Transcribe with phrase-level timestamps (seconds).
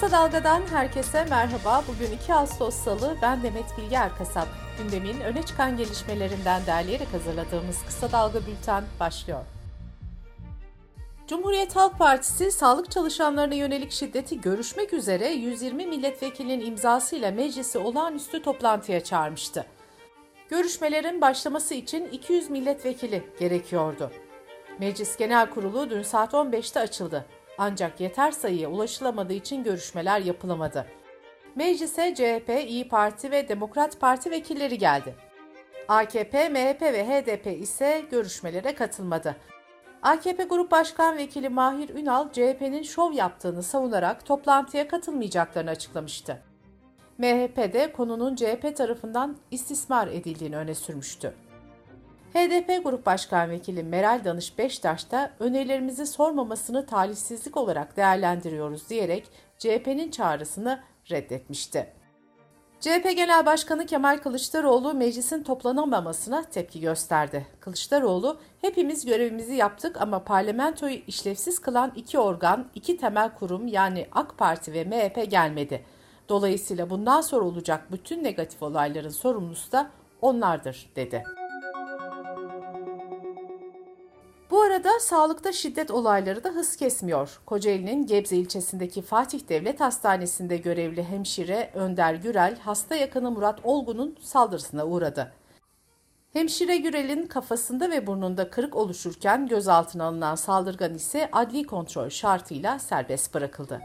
[0.00, 1.84] Kısa Dalga'dan herkese merhaba.
[1.88, 4.48] Bugün 2 Ağustos Salı, ben Demet Bilge Erkasap.
[4.78, 9.44] Gündemin öne çıkan gelişmelerinden derleyerek hazırladığımız Kısa Dalga Bülten başlıyor.
[11.26, 19.04] Cumhuriyet Halk Partisi sağlık çalışanlarına yönelik şiddeti görüşmek üzere 120 milletvekilinin imzasıyla meclisi olağanüstü toplantıya
[19.04, 19.66] çağırmıştı.
[20.48, 24.10] Görüşmelerin başlaması için 200 milletvekili gerekiyordu.
[24.78, 27.26] Meclis Genel Kurulu dün saat 15'te açıldı.
[27.58, 30.86] Ancak yeter sayıya ulaşılamadığı için görüşmeler yapılamadı.
[31.54, 35.14] Meclise CHP, İyi Parti ve Demokrat Parti vekilleri geldi.
[35.88, 39.36] AKP, MHP ve HDP ise görüşmelere katılmadı.
[40.02, 46.42] AKP Grup Başkan Vekili Mahir Ünal, CHP'nin şov yaptığını savunarak toplantıya katılmayacaklarını açıklamıştı.
[47.18, 51.34] MHP de konunun CHP tarafından istismar edildiğini öne sürmüştü.
[52.36, 60.10] HDP Grup Başkan Vekili Meral Danış Beştaş da önerilerimizi sormamasını talihsizlik olarak değerlendiriyoruz diyerek CHP'nin
[60.10, 61.92] çağrısını reddetmişti.
[62.80, 67.46] CHP Genel Başkanı Kemal Kılıçdaroğlu meclisin toplanamamasına tepki gösterdi.
[67.60, 74.38] Kılıçdaroğlu, hepimiz görevimizi yaptık ama parlamentoyu işlevsiz kılan iki organ, iki temel kurum yani AK
[74.38, 75.84] Parti ve MHP gelmedi.
[76.28, 79.90] Dolayısıyla bundan sonra olacak bütün negatif olayların sorumlusu da
[80.22, 81.24] onlardır, dedi.
[84.76, 87.40] Arada sağlıkta şiddet olayları da hız kesmiyor.
[87.46, 94.86] Kocaeli'nin Gebze ilçesindeki Fatih Devlet Hastanesi'nde görevli hemşire Önder Gürel, hasta yakını Murat Olgun'un saldırısına
[94.86, 95.32] uğradı.
[96.32, 103.34] Hemşire Gürel'in kafasında ve burnunda kırık oluşurken gözaltına alınan saldırgan ise adli kontrol şartıyla serbest
[103.34, 103.80] bırakıldı.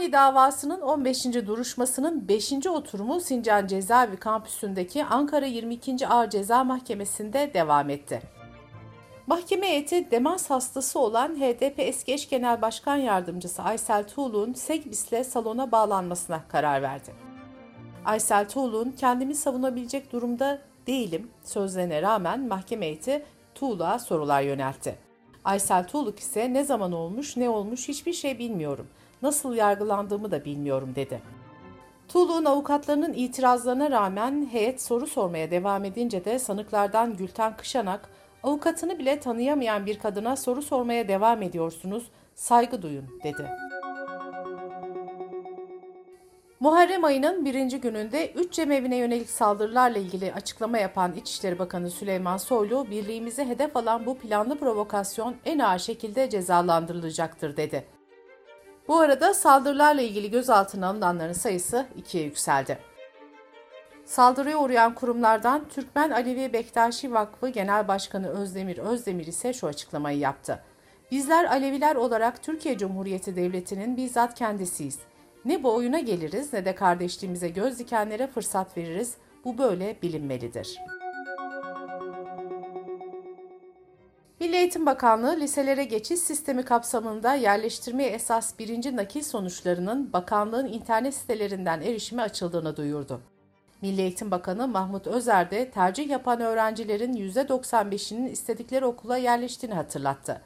[0.00, 1.24] Kobani davasının 15.
[1.24, 2.52] duruşmasının 5.
[2.66, 6.08] oturumu Sincan Cezaevi kampüsündeki Ankara 22.
[6.08, 8.22] Ağır Ceza Mahkemesi'nde devam etti.
[9.26, 15.72] Mahkeme heyeti demans hastası olan HDP eski eş genel başkan yardımcısı Aysel Tuğlu'nun Segbis'le salona
[15.72, 17.10] bağlanmasına karar verdi.
[18.04, 23.24] Aysel Tuğlu'nun kendimi savunabilecek durumda değilim sözlerine rağmen mahkeme heyeti
[23.54, 24.98] Tuğlu'ya sorular yöneltti.
[25.44, 28.86] Aysel Tuğluk ise ne zaman olmuş ne olmuş hiçbir şey bilmiyorum
[29.22, 31.22] nasıl yargılandığımı da bilmiyorum dedi.
[32.08, 38.08] Tuğlu'nun avukatlarının itirazlarına rağmen heyet soru sormaya devam edince de sanıklardan Gülten Kışanak,
[38.42, 43.50] avukatını bile tanıyamayan bir kadına soru sormaya devam ediyorsunuz, saygı duyun dedi.
[46.60, 52.86] Muharrem ayının birinci gününde üç cemevine yönelik saldırılarla ilgili açıklama yapan İçişleri Bakanı Süleyman Soylu,
[52.90, 57.99] birliğimizi hedef alan bu planlı provokasyon en ağır şekilde cezalandırılacaktır dedi.
[58.90, 62.78] Bu arada saldırılarla ilgili gözaltına alınanların sayısı ikiye yükseldi.
[64.04, 70.62] Saldırıya uğrayan kurumlardan Türkmen Alevi Bektaşi Vakfı Genel Başkanı Özdemir Özdemir ise şu açıklamayı yaptı.
[71.10, 74.98] Bizler Aleviler olarak Türkiye Cumhuriyeti Devleti'nin bizzat kendisiyiz.
[75.44, 79.14] Ne bu oyuna geliriz ne de kardeşliğimize göz dikenlere fırsat veririz.
[79.44, 80.99] Bu böyle bilinmelidir.''
[84.60, 92.22] Eğitim Bakanlığı liselere geçiş sistemi kapsamında yerleştirmeye esas birinci nakil sonuçlarının bakanlığın internet sitelerinden erişime
[92.22, 93.20] açıldığını duyurdu.
[93.82, 100.40] Milli Eğitim Bakanı Mahmut Özer de tercih yapan öğrencilerin %95'inin istedikleri okula yerleştiğini hatırlattı.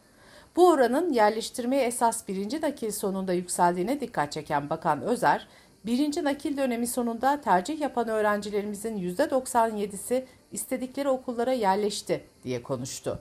[0.57, 5.49] Bu oranın yerleştirmeye esas birinci nakil sonunda yükseldiğine dikkat çeken Bakan Özer,
[5.87, 13.21] birinci nakil dönemi sonunda tercih yapan öğrencilerimizin %97'si istedikleri okullara yerleşti diye konuştu.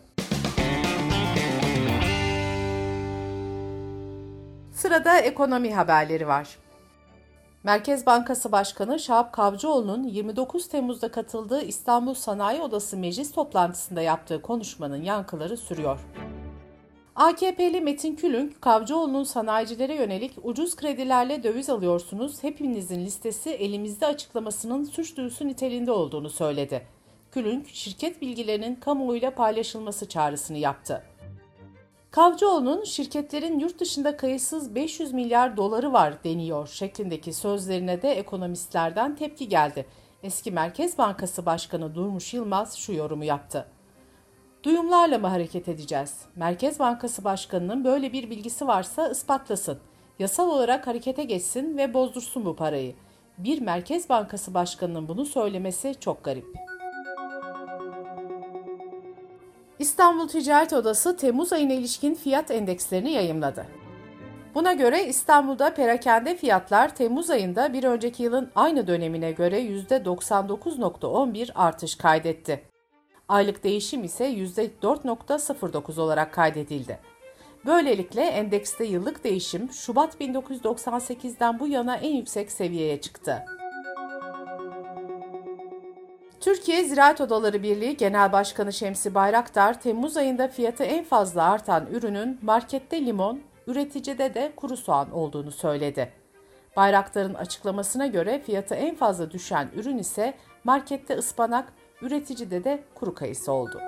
[4.94, 6.48] Sırada ekonomi haberleri var.
[7.64, 15.04] Merkez Bankası Başkanı Şahap Kavcıoğlu'nun 29 Temmuz'da katıldığı İstanbul Sanayi Odası Meclis toplantısında yaptığı konuşmanın
[15.04, 16.00] yankıları sürüyor.
[17.16, 25.18] AKP'li Metin Külünk, Kavcıoğlu'nun sanayicilere yönelik ucuz kredilerle döviz alıyorsunuz, hepinizin listesi elimizde açıklamasının suç
[25.18, 26.88] duyusu niteliğinde olduğunu söyledi.
[27.32, 31.04] Külünk, şirket bilgilerinin kamuoyuyla paylaşılması çağrısını yaptı.
[32.14, 39.50] Kavcıoğlu'nun şirketlerin yurt dışında kayıtsız 500 milyar doları var deniyor şeklindeki sözlerine de ekonomistlerden tepki
[39.50, 39.86] geldi.
[40.24, 43.66] Eski Merkez Bankası Başkanı Durmuş Yılmaz şu yorumu yaptı.
[44.64, 46.22] Duyumlarla mı hareket edeceğiz?
[46.36, 49.80] Merkez Bankası Başkanı'nın böyle bir bilgisi varsa ispatlasın.
[50.20, 52.96] Yasal olarak harekete geçsin ve bozdursun bu parayı.
[53.38, 56.73] Bir Merkez Bankası Başkanı'nın bunu söylemesi çok garip.''
[59.80, 63.66] İstanbul Ticaret Odası Temmuz ayına ilişkin fiyat endekslerini yayımladı.
[64.56, 71.96] Buna göre İstanbul'da perakende fiyatlar Temmuz ayında bir önceki yılın aynı dönemine göre %99.11 artış
[71.96, 72.64] kaydetti.
[73.28, 77.00] Aylık değişim ise %4.09 olarak kaydedildi.
[77.66, 83.46] Böylelikle endekste yıllık değişim Şubat 1998'den bu yana en yüksek seviyeye çıktı.
[86.44, 92.40] Türkiye Ziraat Odaları Birliği Genel Başkanı Şemsi Bayraktar, Temmuz ayında fiyatı en fazla artan ürünün
[92.42, 96.14] markette limon, üreticide de kuru soğan olduğunu söyledi.
[96.76, 103.52] Bayraktar'ın açıklamasına göre fiyatı en fazla düşen ürün ise markette ıspanak, üreticide de kuru kayısı
[103.52, 103.82] oldu.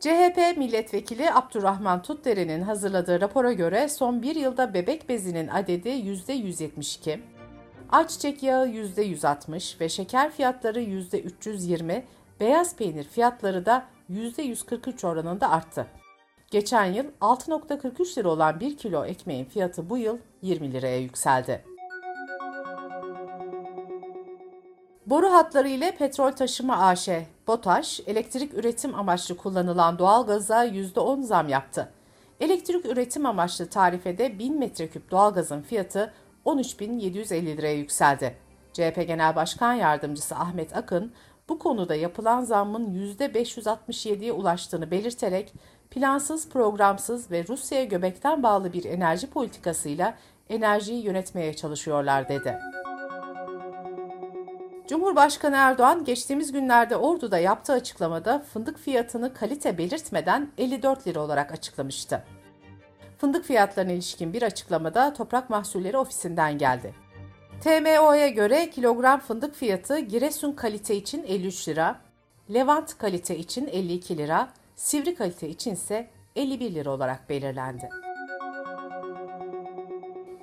[0.00, 7.18] CHP milletvekili Abdurrahman Tutdere'nin hazırladığı rapora göre son bir yılda bebek bezinin adedi %172,
[7.92, 12.02] ayçiçek yağı %160 ve şeker fiyatları %320,
[12.40, 15.86] beyaz peynir fiyatları da %143 oranında arttı.
[16.50, 21.64] Geçen yıl 6.43 lira olan 1 kilo ekmeğin fiyatı bu yıl 20 liraya yükseldi.
[25.06, 27.08] Boru hatları ile petrol taşıma AŞ,
[27.46, 31.92] BOTAŞ, elektrik üretim amaçlı kullanılan doğalgaza %10 zam yaptı.
[32.40, 36.12] Elektrik üretim amaçlı tarifede 1000 metreküp doğalgazın fiyatı
[36.46, 38.36] 13.750 liraya yükseldi.
[38.72, 41.12] CHP Genel Başkan Yardımcısı Ahmet Akın,
[41.48, 45.54] bu konuda yapılan zammın %567'ye ulaştığını belirterek
[45.90, 50.14] plansız, programsız ve Rusya'ya göbekten bağlı bir enerji politikasıyla
[50.48, 52.58] enerjiyi yönetmeye çalışıyorlar dedi.
[54.88, 62.24] Cumhurbaşkanı Erdoğan geçtiğimiz günlerde Ordu'da yaptığı açıklamada fındık fiyatını kalite belirtmeden 54 lira olarak açıklamıştı.
[63.22, 66.94] Fındık fiyatlarına ilişkin bir açıklamada Toprak Mahsulleri Ofisi'nden geldi.
[67.60, 72.00] TMO'ya göre kilogram fındık fiyatı Giresun kalite için 53 lira,
[72.54, 77.88] Levant kalite için 52 lira, Sivri kalite için ise 51 lira olarak belirlendi.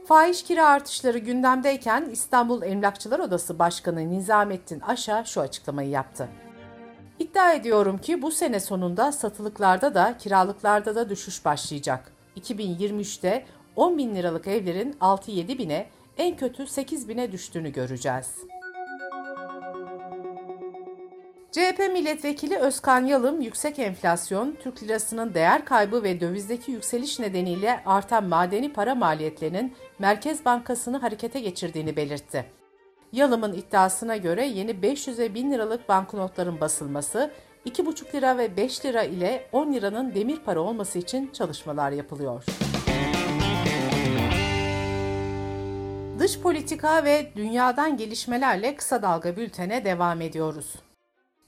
[0.08, 6.30] Fahiş kira artışları gündemdeyken İstanbul Emlakçılar Odası Başkanı Nizamettin Aşa şu açıklamayı yaptı.
[7.20, 12.19] İddia ediyorum ki bu sene sonunda satılıklarda da kiralıklarda da düşüş başlayacak.
[12.40, 13.46] 2023'te
[13.76, 15.88] 10 bin liralık evlerin 6-7 bine
[16.18, 18.36] en kötü 8 bine düştüğünü göreceğiz.
[21.52, 28.24] CHP milletvekili Özkan Yalım, yüksek enflasyon, Türk lirasının değer kaybı ve dövizdeki yükseliş nedeniyle artan
[28.24, 32.46] madeni para maliyetlerinin Merkez Bankası'nı harekete geçirdiğini belirtti.
[33.12, 37.32] Yalım'ın iddiasına göre yeni 500 ve 1000 liralık banknotların basılması,
[37.66, 42.44] 2,5 lira ve 5 lira ile 10 liranın demir para olması için çalışmalar yapılıyor.
[46.20, 50.76] Dış politika ve dünyadan gelişmelerle kısa dalga bültene devam ediyoruz.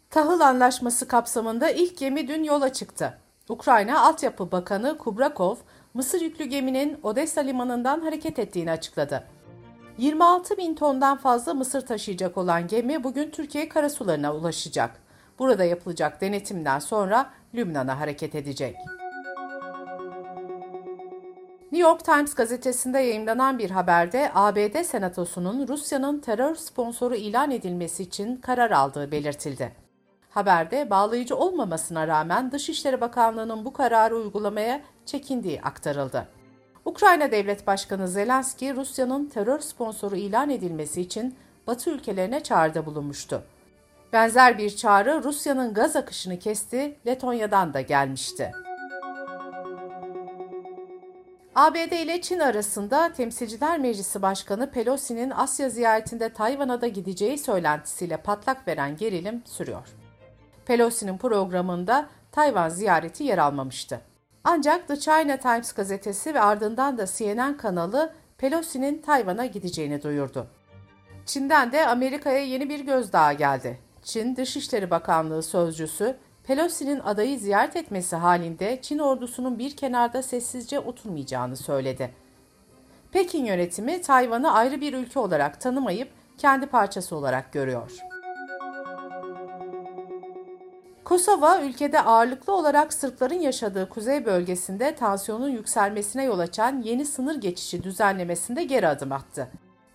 [0.09, 3.17] Tahıl Anlaşması kapsamında ilk gemi dün yola çıktı.
[3.49, 5.55] Ukrayna Altyapı Bakanı Kubrakov,
[5.93, 9.23] Mısır yüklü geminin Odessa limanından hareket ettiğini açıkladı.
[9.97, 15.10] 26 bin tondan fazla mısır taşıyacak olan gemi bugün Türkiye karasularına ulaşacak.
[15.39, 18.75] Burada yapılacak denetimden sonra Lübnan'a hareket edecek.
[21.71, 28.35] New York Times gazetesinde yayınlanan bir haberde ABD Senatosu'nun Rusya'nın terör sponsoru ilan edilmesi için
[28.35, 29.71] karar aldığı belirtildi.
[30.29, 36.27] Haberde bağlayıcı olmamasına rağmen Dışişleri Bakanlığı'nın bu kararı uygulamaya çekindiği aktarıldı.
[36.85, 41.35] Ukrayna Devlet Başkanı Zelenski, Rusya'nın terör sponsoru ilan edilmesi için
[41.67, 43.43] Batı ülkelerine çağrıda bulunmuştu.
[44.13, 48.51] Benzer bir çağrı Rusya'nın gaz akışını kesti, Letonya'dan da gelmişti.
[51.55, 58.67] ABD ile Çin arasında Temsilciler Meclisi Başkanı Pelosi'nin Asya ziyaretinde Tayvan'a da gideceği söylentisiyle patlak
[58.67, 59.87] veren gerilim sürüyor.
[60.65, 64.01] Pelosi'nin programında Tayvan ziyareti yer almamıştı.
[64.43, 70.47] Ancak The China Times gazetesi ve ardından da CNN kanalı Pelosi'nin Tayvan'a gideceğini duyurdu.
[71.25, 73.90] Çin'den de Amerika'ya yeni bir gözdağı geldi.
[74.03, 81.57] Çin Dışişleri Bakanlığı sözcüsü Pelosi'nin adayı ziyaret etmesi halinde Çin ordusunun bir kenarda sessizce oturmayacağını
[81.57, 82.11] söyledi.
[83.11, 87.91] Pekin yönetimi Tayvan'ı ayrı bir ülke olarak tanımayıp kendi parçası olarak görüyor.
[91.03, 97.83] Kosova, ülkede ağırlıklı olarak Sırpların yaşadığı kuzey bölgesinde tansiyonun yükselmesine yol açan yeni sınır geçişi
[97.83, 99.47] düzenlemesinde geri adım attı.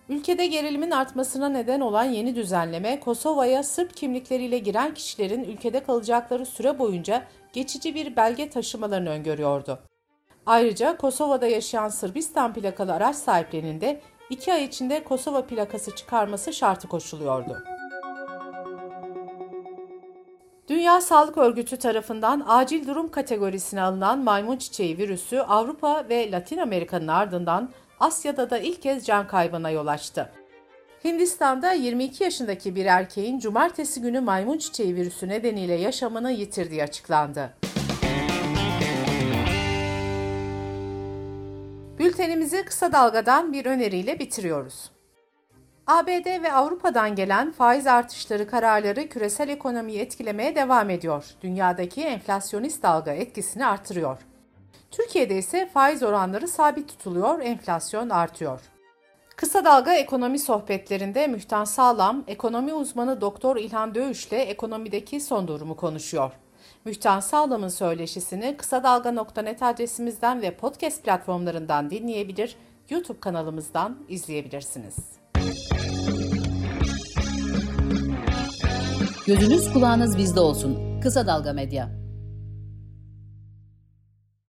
[0.09, 6.79] Ülkede gerilimin artmasına neden olan yeni düzenleme, Kosova'ya Sırp kimlikleriyle giren kişilerin ülkede kalacakları süre
[6.79, 7.23] boyunca
[7.53, 9.79] geçici bir belge taşımalarını öngörüyordu.
[10.45, 16.87] Ayrıca Kosova'da yaşayan Sırbistan plakalı araç sahiplerinin de iki ay içinde Kosova plakası çıkarması şartı
[16.87, 17.63] koşuluyordu.
[20.69, 27.07] Dünya Sağlık Örgütü tarafından acil durum kategorisine alınan maymun çiçeği virüsü Avrupa ve Latin Amerika'nın
[27.07, 30.29] ardından Asya'da da ilk kez can kaybına yol açtı.
[31.03, 37.53] Hindistan'da 22 yaşındaki bir erkeğin cumartesi günü maymun çiçeği virüsü nedeniyle yaşamını yitirdiği açıklandı.
[41.99, 44.91] Bültenimizi kısa dalgadan bir öneriyle bitiriyoruz.
[45.87, 51.25] ABD ve Avrupa'dan gelen faiz artışları kararları küresel ekonomiyi etkilemeye devam ediyor.
[51.41, 54.17] Dünyadaki enflasyonist dalga etkisini artırıyor.
[54.91, 58.61] Türkiye'de ise faiz oranları sabit tutuluyor, enflasyon artıyor.
[59.35, 65.75] Kısa Dalga Ekonomi Sohbetlerinde Mühtan Sağlam, ekonomi uzmanı Doktor İlhan Dövüş ile ekonomideki son durumu
[65.75, 66.31] konuşuyor.
[66.85, 72.55] Mühtan Sağlam'ın söyleşisini kısa dalga.net adresimizden ve podcast platformlarından dinleyebilir,
[72.89, 74.95] YouTube kanalımızdan izleyebilirsiniz.
[79.27, 81.01] Gözünüz kulağınız bizde olsun.
[81.01, 82.06] Kısa Dalga Medya.